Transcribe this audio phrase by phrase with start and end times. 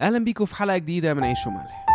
[0.00, 1.86] أهلا بيكم في حلقة جديدة من عيش وملح.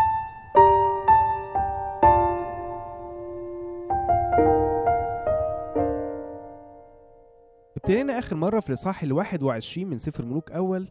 [7.77, 10.89] ابتدينا آخر مرة في الإصحاح الواحد وعشرين من سفر ملوك أول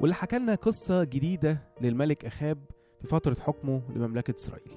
[0.00, 2.58] واللي حكى لنا قصة جديدة للملك أخاب
[3.00, 4.72] في فترة حكمه لمملكة إسرائيل.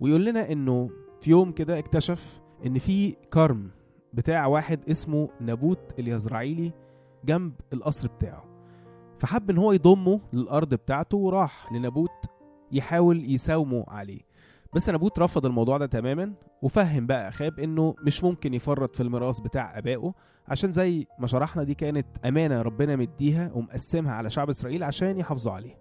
[0.00, 0.90] ويقول لنا إنه
[1.20, 3.70] في يوم كده اكتشف إن في كرم
[4.12, 6.72] بتاع واحد اسمه نابوت اليزرعيلي
[7.24, 8.53] جنب القصر بتاعه.
[9.24, 12.10] فحب إن هو يضمه للأرض بتاعته وراح لنابوت
[12.72, 14.20] يحاول يساومه عليه.
[14.74, 16.32] بس نابوت رفض الموضوع ده تماما
[16.62, 20.14] وفهم بقى أخاب إنه مش ممكن يفرط في الميراث بتاع آبائه
[20.48, 25.52] عشان زي ما شرحنا دي كانت أمانة ربنا مديها ومقسمها على شعب إسرائيل عشان يحافظوا
[25.52, 25.78] عليه.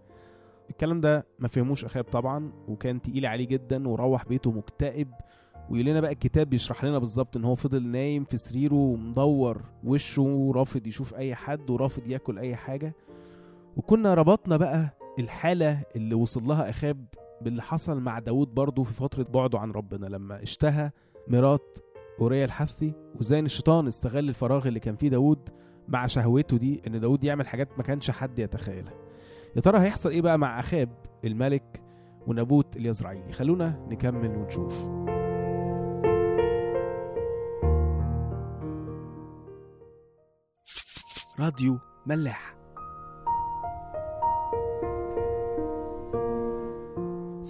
[0.70, 5.08] الكلام ده ما فهموش أخاب طبعا وكان تقيل عليه جدا وروح بيته مكتئب
[5.70, 10.22] ويقول لنا بقى الكتاب بيشرح لنا بالظبط إن هو فضل نايم في سريره ومدور وشه
[10.22, 12.94] ورافض يشوف أي حد ورافض ياكل أي حاجة.
[13.78, 17.06] وكنا ربطنا بقى الحالة اللي وصل لها إخاب
[17.42, 20.92] باللي حصل مع داود برضه في فترة بعده عن ربنا لما اشتهى
[21.28, 21.78] مرات
[22.22, 25.50] أوريا الحثي وزي ان الشيطان استغل الفراغ اللي كان فيه داود
[25.88, 28.94] مع شهوته دي إن داود يعمل حاجات ما كانش حد يتخيلها.
[29.56, 30.90] يا ترى هيحصل إيه بقى مع أخاب
[31.26, 31.82] الملك
[32.28, 34.88] ونابوت اليزرعيلي؟ خلونا نكمل ونشوف.
[41.40, 42.53] راديو ملاح.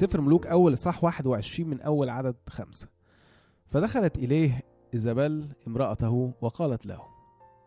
[0.03, 2.87] سفر ملوك أول إصحاح 21 من أول عدد خمسة.
[3.67, 4.61] فدخلت إليه
[4.93, 7.01] إيزابيل امرأته وقالت له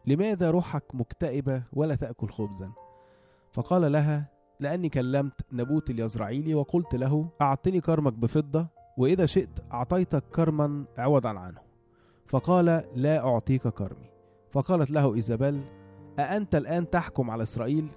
[0.06, 2.72] لماذا روحك مكتئبة ولا تأكل خبزا؟
[3.52, 10.84] فقال لها لأني كلمت نبوت اليزرعيلي وقلت له أعطني كرمك بفضة وإذا شئت أعطيتك كرما
[10.98, 11.60] عوضا عنه.
[12.26, 14.10] فقال لا أعطيك كرمي.
[14.50, 15.64] فقالت له إيزابيل
[16.18, 17.88] أأنت الآن تحكم على إسرائيل؟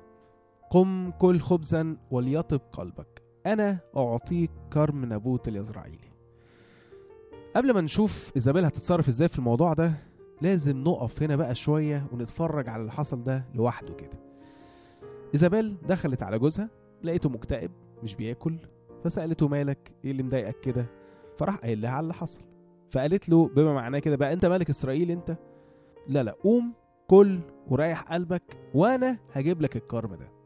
[0.70, 3.29] قم كل خبزا وليطب قلبك.
[3.45, 6.09] أنا أعطيك كرم نابوت اليزرعيلي
[7.56, 9.94] قبل ما نشوف إيزابيل هتتصرف إزاي في الموضوع ده
[10.42, 14.20] لازم نقف هنا بقى شوية ونتفرج على اللي حصل ده لوحده كده.
[15.33, 16.70] إيزابيل دخلت على جوزها
[17.04, 17.72] لقيته مكتئب
[18.04, 18.58] مش بياكل
[19.04, 20.86] فسألته مالك إيه اللي مضايقك كده؟
[21.38, 22.42] فراح قايل لها على اللي حصل.
[22.92, 25.38] فقالت له بما معناه كده بقى أنت ملك إسرائيل أنت؟
[26.08, 26.73] لا لا قوم
[27.08, 30.39] كل وريح قلبك وأنا هجيب لك الكرم ده.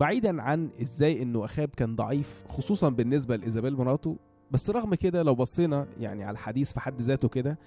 [0.00, 4.16] بعيدا عن إزاي إنه أخاب كان ضعيف خصوصا بالنسبة لإيزابيل مراته.
[4.50, 7.58] بس رغم كده لو بصينا يعني على الحديث في حد ذاته كده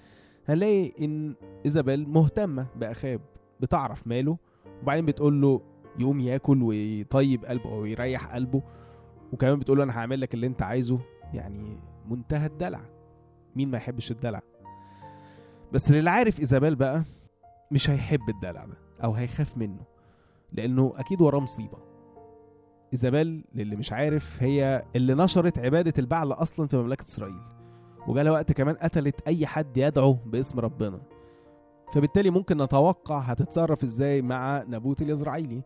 [0.48, 1.34] هنلاقي إن
[1.64, 3.20] إيزابيل مهتمة بأخاب
[3.60, 4.38] بتعرف ماله.
[4.82, 5.60] وبعدين بتقول له
[5.98, 8.62] يقوم ياكل ويطيب قلبه أو يريح قلبه.
[9.32, 10.98] وكمان بتقول له أنا هعمل لك اللي أنت عايزه.
[11.34, 11.78] يعني
[12.08, 12.80] منتهى الدلع.
[13.56, 14.40] مين ما يحبش الدلع؟
[15.72, 17.04] بس اللي عارف إيزابيل بقى
[17.70, 19.80] مش هيحب الدلع ده أو هيخاف منه
[20.52, 21.91] لأنه أكيد وراه مصيبة.
[22.92, 27.40] إيزابيل للي مش عارف هي اللي نشرت عبادة البعل أصلا في مملكة إسرائيل
[28.08, 31.00] وجالها وقت كمان قتلت أي حد يدعو باسم ربنا.
[31.94, 35.62] فبالتالي ممكن نتوقع هتتصرف إزاي مع نابوت اليزرعيلي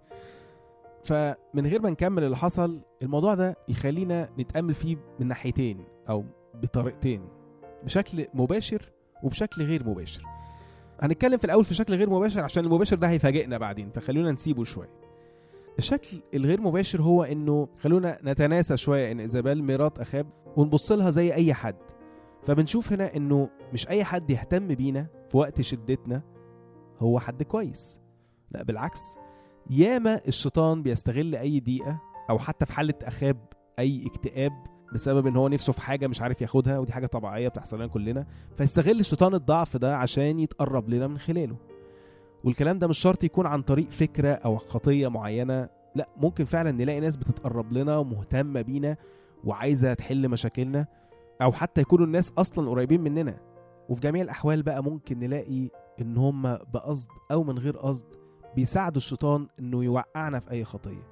[1.04, 7.28] فمن غير ما نكمل اللي حصل الموضوع ده يخلينا نتأمل فيه من ناحيتين أو بطريقتين
[7.84, 8.92] بشكل مباشر
[9.22, 10.22] وبشكل غير مباشر.
[11.00, 15.05] هنتكلم في الأول في شكل غير مباشر عشان المباشر ده هيفاجئنا بعدين فخلونا نسيبه شوية.
[15.78, 20.26] الشكل الغير مباشر هو إنه خلونا نتناسى شوية إن ايزابيل مرات أخاب
[20.56, 21.76] ونبص لها زي أي حد.
[22.42, 26.22] فبنشوف هنا إنه مش أي حد يهتم بينا في وقت شدتنا
[26.98, 28.00] هو حد كويس.
[28.50, 29.00] لا بالعكس.
[29.70, 32.00] ياما الشيطان بيستغل أي ضيقه
[32.30, 33.46] أو حتى في حالة أخاب
[33.78, 34.52] أي اكتئاب
[34.94, 38.26] بسبب إن هو نفسه في حاجة مش عارف ياخدها ودي حاجة طبيعية بتحصل لنا كلنا
[38.56, 41.56] فيستغل الشيطان الضعف ده عشان يتقرب لنا من خلاله.
[42.44, 45.68] والكلام ده مش شرط يكون عن طريق فكرة أو خطية معينة.
[45.94, 48.96] لا ممكن فعلا نلاقي ناس بتتقرب لنا ومهتمة بينا
[49.44, 50.86] وعايزة تحل مشاكلنا
[51.42, 53.38] أو حتى يكونوا الناس أصلا قريبين مننا.
[53.88, 55.68] وفي جميع الأحوال بقى ممكن نلاقي
[56.00, 58.06] إن هم بقصد أو من غير قصد
[58.56, 61.06] بيساعدوا الشيطان إنه يوقعنا في أي خطية.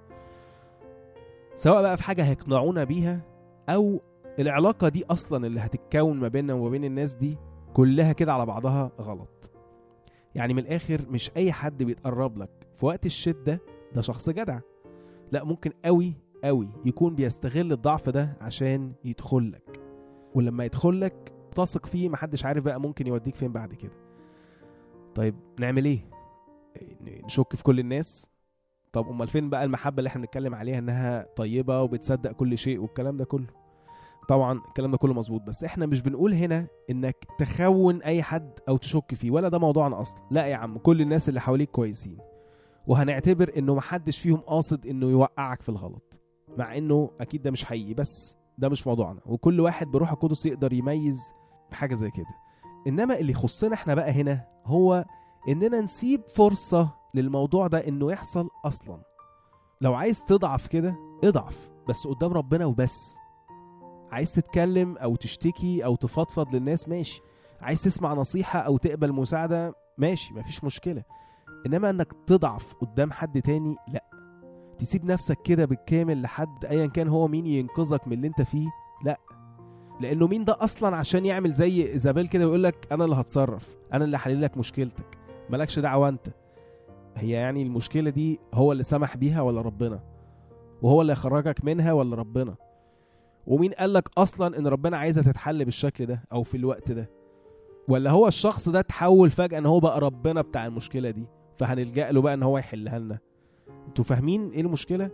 [1.56, 3.20] سواء بقى في حاجة هيقنعونا بيها
[3.68, 4.00] أو
[4.38, 7.38] العلاقة دي أصلا اللي هتتكون ما بيننا وما بين الناس دي
[7.74, 9.50] كلها كده على بعضها غلط.
[10.34, 12.50] يعني من الآخر مش أي حد بيتقرب لك.
[12.74, 13.60] في وقت الشدة
[13.94, 14.60] ده شخص جدع.
[15.32, 16.14] لا ممكن قوي
[16.44, 19.80] قوي يكون بيستغل الضعف ده عشان يدخل لك.
[20.34, 23.92] ولما يدخل لك تثق فيه محدش عارف بقى ممكن يوديك فين بعد كده.
[25.14, 26.10] طيب نعمل إيه؟
[27.02, 28.30] نشك في كل الناس.
[28.92, 33.16] طب أمال فين بقى المحبة اللي إحنا بنتكلم عليها إنها طيبة وبتصدق كل شيء والكلام
[33.16, 33.46] ده كله؟
[34.28, 38.76] طبعا الكلام ده كله مظبوط بس إحنا مش بنقول هنا إنك تخون أي حد أو
[38.76, 40.20] تشك فيه ولا ده موضوعنا أصلا.
[40.30, 42.18] لا يا عم كل الناس اللي حواليك كويسين
[42.86, 46.20] وهنعتبر إنه محدش فيهم قاصد إنه يوقعك في الغلط
[46.58, 49.20] مع إنه أكيد ده مش حقيقي بس ده مش موضوعنا.
[49.26, 51.32] وكل واحد بروح القدس يقدر يميز
[51.72, 52.26] حاجة زي كده.
[52.86, 55.04] إنما اللي يخصنا إحنا بقى هنا هو
[55.48, 59.02] إننا نسيب فرصة للموضوع ده إنه يحصل أصلا.
[59.80, 63.16] لو عايز تضعف كده اضعف بس قدام ربنا وبس.
[64.14, 67.20] عايز تتكلم أو تشتكي أو تفضفض للناس ماشي.
[67.60, 71.02] عايز تسمع نصيحة أو تقبل مساعدة ماشي مفيش مشكلة.
[71.66, 74.04] إنما إنك تضعف قدام حد تاني لأ.
[74.78, 78.66] تسيب نفسك كده بالكامل لحد ايا كان هو مين ينقذك من اللي أنت فيه
[79.04, 79.20] لأ.
[80.00, 84.04] لأنه مين ده أصلا عشان يعمل زي إيزابيل كده ويقول لك أنا اللي هتصرف أنا
[84.04, 85.18] اللي هحل لك مشكلتك.
[85.50, 86.28] مالكش دعوة أنت.
[87.16, 90.02] هي يعني المشكلة دي هو اللي سمح بيها ولا ربنا؟
[90.82, 92.54] وهو اللي يخرجك منها ولا ربنا؟
[93.46, 97.10] ومين قال لك أصلا إن ربنا عايزها تتحل بالشكل ده أو في الوقت ده؟
[97.88, 101.26] ولا هو الشخص ده تحول فجأة إن هو بقى ربنا بتاع المشكلة دي
[101.56, 103.18] فهنلجأ له بقى إن هو يحلها لنا.
[103.88, 105.10] أنتوا فاهمين إيه المشكلة؟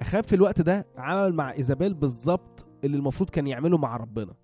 [0.00, 4.34] اخاب في الوقت ده عمل مع إيزابيل بالظبط اللي المفروض كان يعمله مع ربنا.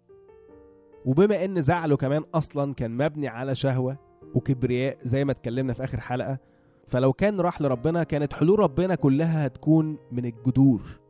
[1.05, 3.97] وبما إن زعله كمان أصلا كان مبني على شهوة
[4.35, 6.39] وكبرياء زي ما اتكلمنا في آخر حلقة
[6.87, 11.01] فلو كان راح لربنا كانت حلول ربنا كلها هتكون من الجذور.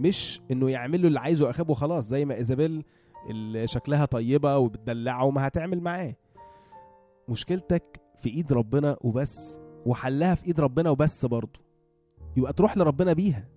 [0.00, 2.84] مش إنه يعمل له اللي عايزه اخاب وخلاص زي ما إيزابيل
[3.30, 6.14] اللي شكلها طيبة وبتدلعه وما هتعمل معاه.
[7.28, 11.60] مشكلتك في إيد ربنا وبس وحلها في إيد ربنا وبس برضه.
[12.36, 13.48] يبقى تروح لربنا بيها.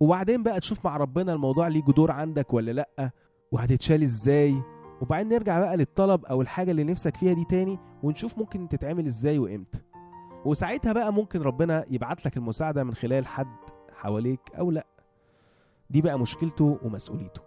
[0.00, 3.10] وبعدين بقى تشوف مع ربنا الموضوع ليه جذور عندك ولا لأ
[3.52, 4.62] وهتتشال إزاي.
[5.00, 9.38] وبعدين نرجع بقى للطلب أو الحاجة اللي نفسك فيها دي تاني ونشوف ممكن تتعمل إزاي
[9.38, 9.78] وإمتى.
[10.44, 13.56] وساعتها بقى ممكن ربنا يبعت لك المساعدة من خلال حد
[13.92, 14.86] حواليك أو لأ.
[15.90, 17.40] دي بقى مشكلته ومسؤوليته.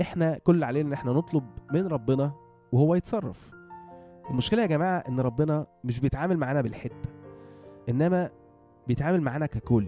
[0.00, 2.32] إحنا كل علينا إن إحنا نطلب من ربنا
[2.72, 3.50] وهو يتصرف.
[4.30, 7.10] المشكلة يا جماعة إن ربنا مش بيتعامل معانا بالحته
[7.88, 8.30] إنما
[8.86, 9.86] بيتعامل معانا ككل.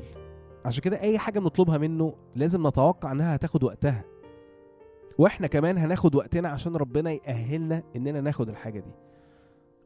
[0.64, 4.04] عشان كده أي حاجة بنطلبها منه لازم نتوقع إنها هتاخد وقتها.
[5.18, 8.94] وإحنا كمان هناخد وقتنا عشان ربنا يأهلنا إننا ناخد الحاجة دي.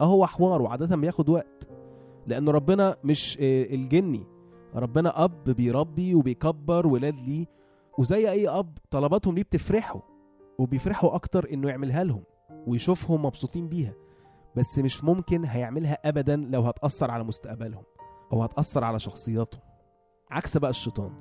[0.00, 1.68] آه هو حوار وعادة بياخد وقت
[2.26, 4.26] لأن ربنا مش آه، الجني.
[4.74, 7.46] ربنا أب بيربي وبيكبر ولاد ليه
[8.00, 10.02] وزي أي أب طلباتهم ليه بتفرحه
[10.58, 12.22] وبيفرحوا أكتر إنه يعملها لهم
[12.66, 13.94] ويشوفهم مبسوطين بيها
[14.56, 17.82] بس مش ممكن هيعملها ابدا لو هتأثر على مستقبلهم
[18.32, 19.60] أو هتأثر على شخصياتهم.
[20.30, 21.12] عكس بقى الشيطان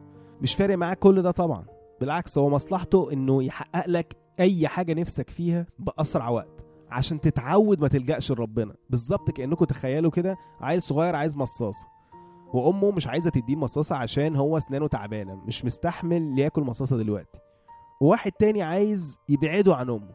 [0.41, 1.65] مش فارق معاه كل ده طبعا
[2.01, 7.87] بالعكس هو مصلحته إنه يحقق لك أي حاجة نفسك فيها بأسرع وقت عشان تتعود ما
[7.87, 8.75] تلجأش لربنا.
[8.89, 11.87] بالظبط كأنكم تخيلوا كده عيل صغير عايز مصاصة.
[12.53, 17.39] وأمه مش عايزة تديه مصاصة عشان هو أسنانه تعبانة مش مستحمل ياكل مصاصة دلوقتي.
[18.01, 20.13] وواحد تاني عايز يبعده عن أمه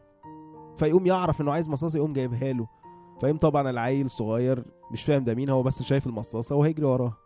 [0.75, 2.67] فيقوم يعرف إنه عايز مصاصة يقوم جايبها له.
[3.21, 7.17] فيقوم طبعا العيل صغير مش فاهم ده مين هو بس شايف المصاصة وهيجري وراها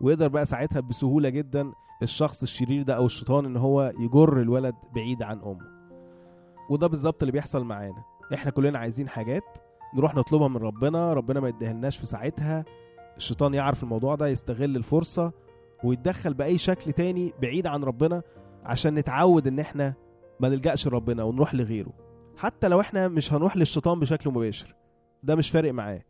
[0.00, 1.72] ويقدر بقى ساعتها بسهولة جدا
[2.02, 5.78] الشخص الشرير ده أو الشيطان إن هو يجر الولد بعيد عن أمه.
[6.70, 8.04] وده بالظبط اللي بيحصل معانا.
[8.34, 9.58] إحنا كلنا عايزين حاجات
[9.94, 12.64] نروح نطلبها من ربنا ربنا ما يديهلناش في ساعتها.
[13.18, 15.32] الشيطان يعرف الموضوع ده يستغل الفرصة
[15.84, 18.22] ويتدخل بأي شكل تاني بعيد عن ربنا
[18.64, 19.94] عشان نتعود إن إحنا
[20.40, 21.92] ما نلجأش لربنا ونروح لغيره.
[22.36, 24.74] حتى لو إحنا مش هنروح للشيطان بشكل مباشر
[25.22, 26.02] ده مش فارق معاه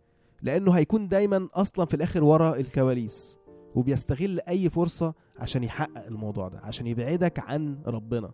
[0.43, 3.39] لأنه هيكون دايما أصلا في الآخر ورا الكواليس
[3.75, 8.31] وبيستغل أي فرصة عشان يحقق الموضوع ده عشان يبعدك عن ربنا.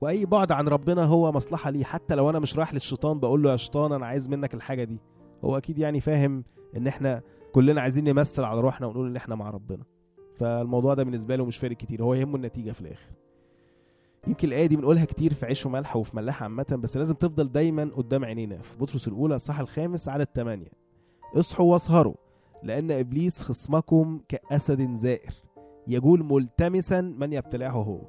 [0.00, 3.52] وأي بعد عن ربنا هو مصلحة ليه حتى لو أنا مش رايح للشيطان بقول له
[3.52, 4.98] يا شيطان أنا عايز منك الحاجة دي.
[5.44, 6.44] هو أكيد يعني فاهم
[6.76, 7.22] إن إحنا
[7.54, 9.84] كلنا عايزين نمثل على روحنا ونقول إن إحنا مع ربنا.
[10.36, 13.10] فالموضوع ده بالنسبة له مش فارق كتير هو يهمه النتيجة في الآخر.
[14.26, 17.90] يمكن الآية دي بنقولها كتير في عيش وملح وفي ملاحة عامة بس لازم تفضل دايما
[17.96, 18.58] قدام عينينا.
[18.62, 20.64] في بطرس الأولى الصح الخامس عدد 8
[21.34, 22.14] اصحوا واسهروا
[22.62, 25.34] لأن إبليس خصمكم كأسد زائر.
[25.86, 28.00] يجول ملتمسا من يبتلعه هو.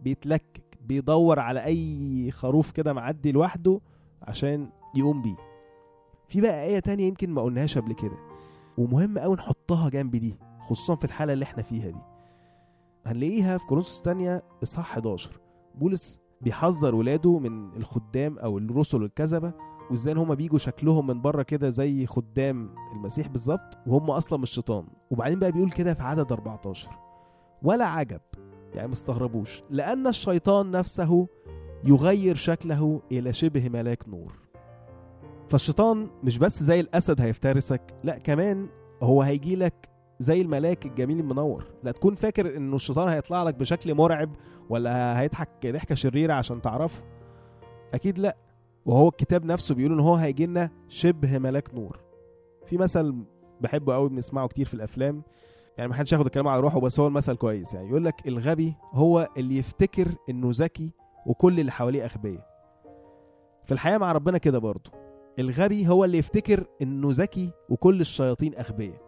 [0.00, 3.80] بيتلكك بيدور على أي خروف كده معدي لوحده
[4.22, 5.36] عشان يقوم بيه.
[6.28, 8.31] في بقى آية تانية يمكن ما قلناهاش قبل كده.
[8.78, 12.00] ومهم قوي نحطها جنب دي خصوصا في الحالة اللي إحنا فيها دي.
[13.06, 15.40] هنلاقيها في كورنثوس الثانية اصحاح 11
[15.74, 19.52] بولس بيحذر ولاده من الخدام أو الرسل الكذبه
[19.90, 24.50] وإزاي إن هم بيجوا شكلهم من بره كده زي خدام المسيح بالظبط وهم أصلا مش
[24.50, 24.86] شيطان.
[25.10, 26.90] وبعدين بقى بيقول كده في عدد 14
[27.62, 28.20] ولا عجب
[28.74, 31.28] يعني مستغربوش لأن الشيطان نفسه
[31.84, 34.41] يغير شكله إلى شبه ملاك نور.
[35.48, 38.68] فالشيطان مش بس زي الأسد هيفترسك لا كمان
[39.02, 41.66] هو هيجي لك زي الملاك الجميل المنور.
[41.82, 44.30] لا تكون فاكر إنه الشيطان هيطلع لك بشكل مرعب
[44.70, 47.02] ولا هيضحك ضحكة شريرة عشان تعرفه.
[47.94, 48.36] أكيد لا.
[48.86, 52.00] وهو الكتاب نفسه بيقول إن هو هيجي لنا شبه ملاك نور.
[52.66, 53.14] في مثل
[53.60, 55.22] بحبه قوي بنسمعه كتير في الأفلام.
[55.78, 57.74] يعني ما حدش ياخد الكلام على روحه بس هو المثل كويس.
[57.74, 60.90] يعني يقول لك الغبي هو اللي يفتكر إنه ذكي
[61.26, 62.52] وكل اللي حواليه أغبياء.
[63.64, 65.01] في الحياة مع ربنا كده برضه.
[65.38, 69.00] الغبي هو اللي يفتكر إنه ذكي وكل الشياطين أغبياء.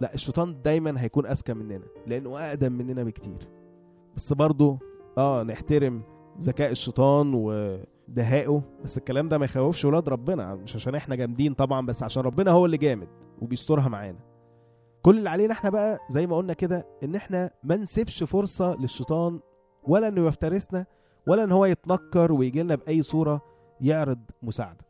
[0.00, 3.48] لا الشيطان دايما هيكون أذكى مننا لأنه أقدم مننا بكتير.
[4.16, 4.78] بس برضه
[5.18, 6.02] آه نحترم
[6.40, 11.86] ذكاء الشيطان ودهائه بس الكلام ده ما يخوفش ولاد ربنا مش عشان إحنا جامدين طبعا
[11.86, 13.08] بس عشان ربنا هو اللي جامد
[13.42, 14.18] وبيسترها معانا.
[15.02, 19.40] كل اللي علينا إحنا بقى زي ما قلنا كده إن إحنا ما نسيبش فرصة للشيطان
[19.82, 20.86] ولا إنه يفترسنا
[21.26, 23.42] ولا إن هو يتنكر ويجي لنا بأي صورة
[23.80, 24.84] يعرض مساعدة.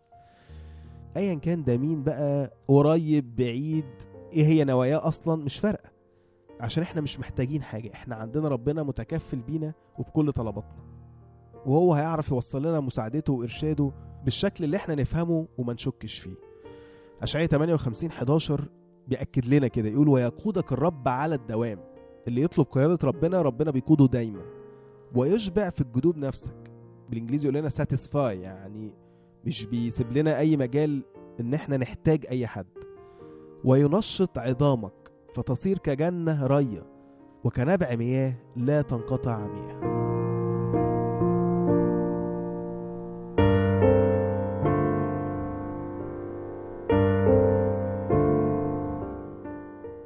[1.17, 3.85] ايا كان ده مين بقى قريب بعيد
[4.33, 5.91] إيه هي نواياه أصلا؟ مش فارقة.
[6.61, 7.93] عشان إحنا مش محتاجين حاجة.
[7.95, 10.85] إحنا عندنا ربنا متكفل بينا وبكل طلباتنا.
[11.67, 13.93] وهو هيعرف يوصل لنا مساعدته وإرشاده
[14.25, 16.35] بالشكل اللي إحنا نفهمه وما نشكش فيه.
[17.23, 18.69] اشعياء 58 11
[19.09, 19.89] بيأكد لنا كده.
[19.89, 21.79] يقول ويقودك الرب على الدوام.
[22.29, 24.43] اللي يطلب قيادة ربنا ربنا بيقوده دايما.
[25.15, 26.73] ويشبع في الجدوب نفسك.
[27.11, 28.93] بالإنجليزي يقول لنا ساتيسفاي يعني
[29.47, 31.03] مش بيسيب لنا أي مجال
[31.41, 32.67] إن إحنا نحتاج أي حد.
[33.65, 36.87] وينشط عظامك فتصير كجنة رية
[37.45, 39.95] وكنبع مياه لا تنقطع مياه.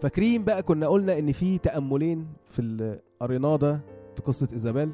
[0.01, 2.61] فاكرين بقى كنا قلنا إن في تأملين في
[3.57, 3.81] ده
[4.15, 4.93] في قصة إيزابيل؟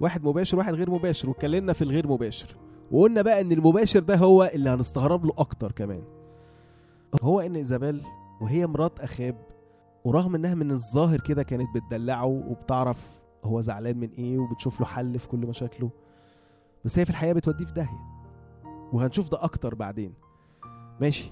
[0.00, 2.56] واحد مباشر واحد غير مباشر واتكلمنا في الغير مباشر.
[2.90, 6.02] وقلنا بقى إن المباشر ده هو اللي هنستغرب له أكتر كمان.
[7.22, 8.02] هو إن إيزابيل
[8.40, 9.36] وهي مرات أخاب
[10.04, 13.08] ورغم إنها من الظاهر كده كانت بتدلعه وبتعرف
[13.44, 15.90] هو زعلان من إيه وبتشوف له حل في كل مشاكله
[16.84, 18.00] بس هي في الحقيقة بتوديه في داهية.
[18.92, 20.14] وهنشوف ده أكتر بعدين.
[21.00, 21.30] ماشي.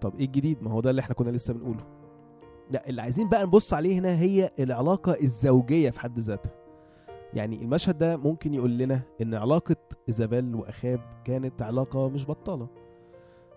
[0.00, 1.84] طب إيه الجديد؟ ما هو ده اللي إحنا كنا لسه بنقوله.
[2.70, 6.52] لا اللي عايزين بقى نبص عليه هنا هي العلاقة الزوجية في حد ذاتها.
[7.36, 9.76] يعني المشهد ده ممكن يقول لنا إن علاقة
[10.08, 12.68] إيزابيل وأخاب كانت علاقة مش بطالة.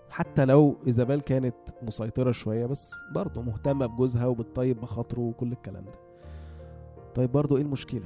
[0.09, 5.99] حتى لو إيزابيل كانت مسيطرة شوية بس برضه مهتمة بجوزها وبتطيب بخاطره وكل الكلام ده.
[7.15, 8.05] طيب برضه إيه المشكلة؟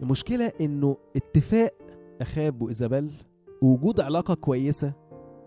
[0.00, 1.74] المشكلة إنه اتفاق
[2.20, 3.22] أخاب وإيزابيل
[3.62, 4.92] ووجود علاقة كويسة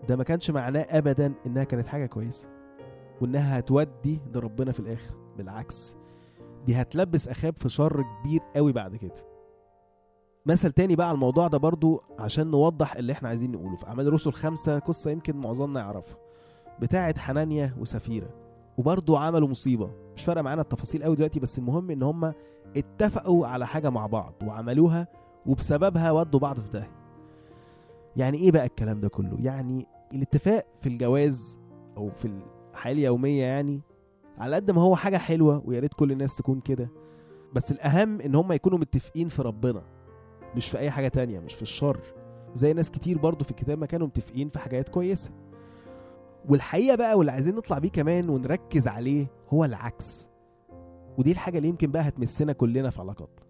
[0.08, 2.48] ده ما كانش معناه ابدا إنها كانت حاجة كويسة
[3.20, 5.14] وإنها هتودي لربنا في الآخر.
[5.38, 5.96] بالعكس
[6.66, 9.37] دي هتلبس أخاب في شر كبير قوي بعد كده.
[10.48, 13.76] مثل تاني بقى على الموضوع ده برضو عشان نوضح اللي إحنا عايزين نقوله.
[13.76, 16.16] في أعمال الرسل خمسة قصة يمكن معظمنا يعرفها.
[16.80, 18.28] بتاعة حنانيا وسفيرة.
[18.78, 19.90] وبرضو عملوا مصيبة.
[20.16, 22.32] مش فارقة معانا التفاصيل قوي دلوقتي بس المهم إن هم
[22.76, 25.08] اتفقوا على حاجة مع بعض وعملوها
[25.46, 26.90] وبسببها ودوا بعض في داهية
[28.16, 31.58] يعني إيه بقى الكلام ده كله؟ يعني الاتفاق في الجواز
[31.96, 32.40] أو في
[32.72, 33.80] الحياة اليومية يعني
[34.38, 36.90] على قد ما هو حاجة حلوة ويا ريت كل الناس تكون كده.
[37.54, 39.82] بس الأهم إن هم يكونوا متفقين في ربنا.
[40.56, 42.00] مش في أي حاجة تانية مش في الشر.
[42.54, 45.30] زي ناس كتير برضو في الكتاب ما كانوا متفقين في حاجات كويسة.
[46.48, 50.28] والحقيقة بقى واللي عايزين نطلع بيه كمان ونركز عليه هو العكس.
[51.18, 53.44] ودي الحاجة اللي يمكن بقى هتمسنا كلنا في علاقاتنا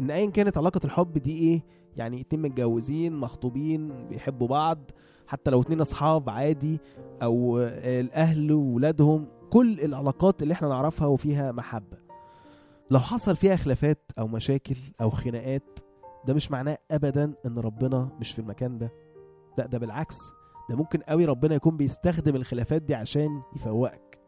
[0.00, 1.62] إن أيا كانت علاقة الحب دي إيه؟
[1.96, 4.90] يعني اتنين متجوزين مخطوبين بيحبوا بعض
[5.26, 6.78] حتى لو اتنين أصحاب عادي
[7.22, 11.96] أو الأهل وولادهم كل العلاقات اللي إحنا نعرفها وفيها محبة.
[12.90, 15.78] لو حصل فيها خلافات أو مشاكل أو خناقات
[16.26, 18.92] ده مش معناه أبدا إن ربنا مش في المكان ده.
[19.58, 20.16] لا ده بالعكس
[20.70, 24.18] ده ممكن قوي ربنا يكون بيستخدم الخلافات دي عشان يفوقك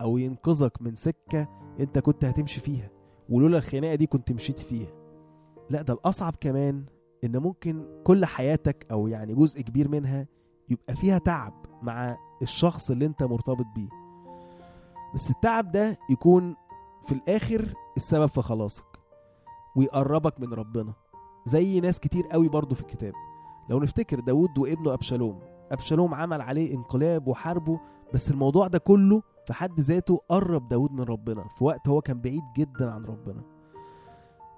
[0.00, 1.48] أو ينقذك من سكة
[1.80, 2.90] أنت كنت هتمشي فيها
[3.28, 4.90] ولولا الخناقة دي كنت مشيت فيها.
[5.70, 6.84] لا ده الأصعب كمان
[7.24, 10.26] إن ممكن كل حياتك أو يعني جزء كبير منها
[10.68, 13.88] يبقى فيها تعب مع الشخص اللي أنت مرتبط بيه.
[15.14, 16.56] بس التعب ده يكون
[17.02, 18.84] في الآخر السبب في خلاصك
[19.76, 20.92] ويقربك من ربنا.
[21.46, 23.12] زي ناس كتير قوي برضو في الكتاب.
[23.70, 25.38] لو نفتكر داود وابنه أبشالوم
[25.72, 27.80] أبشالوم عمل عليه انقلاب وحاربه
[28.14, 32.20] بس الموضوع ده كله في حد ذاته قرب داود من ربنا في وقت هو كان
[32.20, 33.42] بعيد جدا عن ربنا.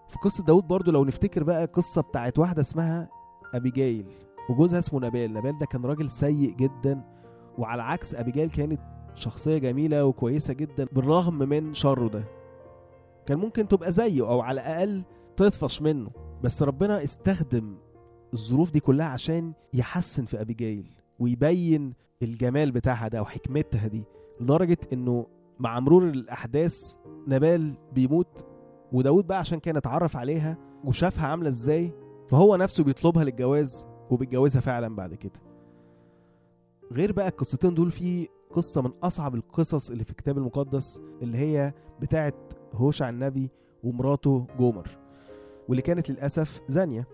[0.09, 3.09] في قصة داود برضو لو نفتكر بقى قصة بتاعت واحدة اسمها
[3.55, 4.07] أبيجايل
[4.51, 7.03] وجوزها اسمه نبال نبال ده كان راجل سيء جدا
[7.59, 8.81] وعلى عكس أبيجايل كانت
[9.15, 12.25] شخصية جميلة وكويسة جدا بالرغم من شره ده.
[13.27, 15.03] كان ممكن تبقى زيه أو على الأقل
[15.37, 16.11] تطفش منه.
[16.43, 17.77] بس ربنا استخدم
[18.35, 24.05] الظروف دي كلها عشان يحسن في أبيجايل ويبين الجمال بتاعها ده وحكمتها دي
[24.41, 25.27] لدرجة إنه
[25.59, 26.95] مع مرور الأحداث
[27.29, 28.45] نبال بيموت
[28.93, 31.93] وداود بقى عشان كان اتعرف عليها وشافها عاملة إزاي
[32.29, 35.41] فهو نفسه بيطلبها للجواز وبيتجوزها فعلا بعد كده.
[36.93, 41.73] غير بقى القصتين دول في قصة من أصعب القصص اللي في الكتاب المقدس اللي هي
[42.01, 42.35] بتاعت
[42.75, 43.51] هوشع النبي
[43.85, 44.89] ومراته جومر.
[45.69, 47.09] واللي كانت للأسف زانية.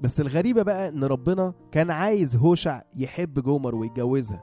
[0.00, 4.42] بس الغريبة بقى إن ربنا كان عايز هوشع يحب جومر ويتجوزها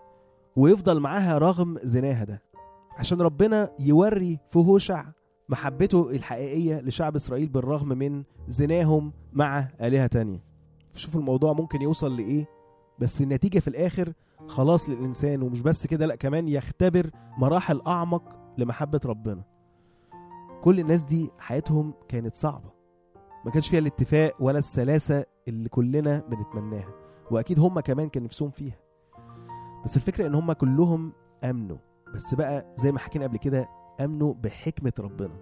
[0.55, 2.41] ويفضل معاها رغم زناها ده
[2.98, 5.05] عشان ربنا يوري في هوشع
[5.50, 10.43] محبته الحقيقية لشعب إسرائيل بالرغم من زناهم مع آلهة تانية.
[10.96, 12.46] شوفوا الموضوع ممكن يوصل لإيه؟
[13.00, 14.13] بس النتيجة في الآخر
[14.48, 18.24] خلاص للإنسان ومش بس كده لأ كمان يختبر مراحل أعمق
[18.58, 19.43] لمحبة ربنا.
[20.63, 22.80] كل الناس دي حياتهم كانت صعبة.
[23.45, 26.93] ما كانش فيها الاتفاق ولا السلاسة اللي كلنا بنتمناها.
[27.31, 28.79] وأكيد هم كمان كان نفسهم فيها.
[29.86, 31.77] بس الفكرة إن هم كلهم أمنوا.
[32.13, 33.69] بس بقى زي ما حكينا قبل كده
[34.01, 35.33] آمنوا بحكمة ربنا.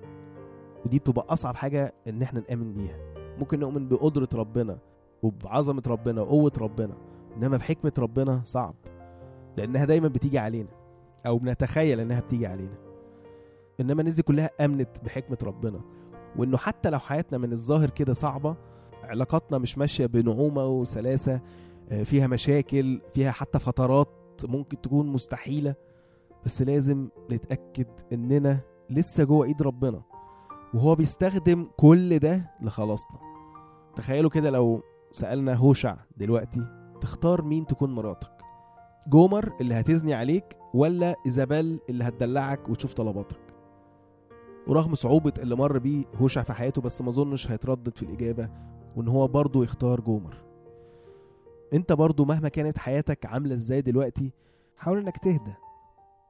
[0.85, 2.97] ودي بتبقى أصعب حاجة إن إحنا نآمن بيها.
[3.39, 4.79] ممكن نؤمن بقدرة ربنا
[5.23, 6.97] وبعظمة ربنا وقوة ربنا
[7.37, 8.75] إنما بحكمة ربنا صعب.
[9.57, 10.69] لأنها دايما بتيجي علينا.
[11.25, 12.77] أو بنتخيل إنها بتيجي علينا.
[13.79, 15.81] إنما الناس دي كلها آمنت بحكمة ربنا.
[16.37, 18.55] وإنه حتى لو حياتنا من الظاهر كده صعبة
[19.03, 21.41] علاقاتنا مش ماشية بنعومة وسلاسة
[21.89, 24.09] آه، فيها مشاكل فيها حتى فترات
[24.43, 25.75] ممكن تكون مستحيلة
[26.45, 28.59] بس لازم نتأكد إننا
[28.89, 30.01] لسه جوه إيد ربنا
[30.73, 33.17] وهو بيستخدم كل ده لخلاصنا.
[33.95, 34.81] تخيلوا كده لو
[35.11, 36.61] سألنا هوشع دلوقتي
[37.01, 38.31] تختار مين تكون مراتك؟
[39.07, 43.39] جومر اللي هتزني عليك ولا إيزابيل اللي هتدلعك وتشوف طلباتك؟
[44.69, 48.49] ورغم صعوبة اللي مر بيه هوشع في حياته بس ما أظنش هيتردد في الإجابة
[48.95, 50.35] وإن هو برضه يختار جومر.
[51.73, 54.33] أنت برضه مهما كانت حياتك عاملة إزاي دلوقتي
[54.77, 55.53] حاول إنك تهدى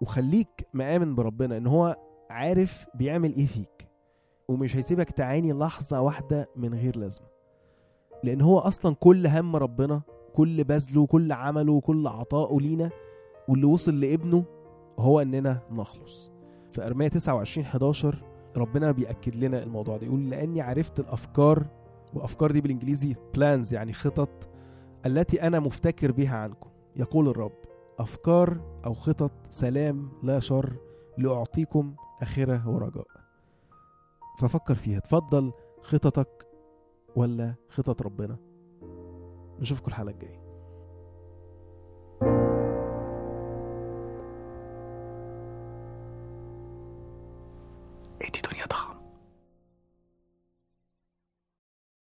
[0.02, 1.98] وخليك مآمن بربنا إن هو
[2.30, 3.88] عارف بيعمل إيه فيك
[4.48, 7.28] ومش هيسيبك تعاني لحظة واحدة من غير لازمة.
[8.24, 10.02] لأن هو أصلا كل هم ربنا
[10.36, 12.90] كل بذله كل عمله وكل عطائه لينا
[13.48, 14.44] واللي وصل لابنه
[15.00, 16.32] هو إننا نخلص.
[16.72, 20.06] في ارمية 29 11 ربنا بيأكد لنا الموضوع ده.
[20.08, 21.68] يقول لأني عرفت الأفكار
[22.14, 24.50] وأفكار دي بالإنجليزي plans يعني خطط
[25.06, 26.70] التي أنا مفتكر بها عنكم.
[26.96, 27.52] يقول الرب
[28.00, 30.74] أفكار أو خطط سلام لا شر
[31.18, 33.08] لأعطيكم آخرة ورجاء.
[34.40, 35.00] ففكر فيها.
[35.00, 36.48] تفضل خططك
[37.16, 38.38] ولا خطط ربنا؟
[39.60, 40.49] نشوفكم الحلقة الجاية.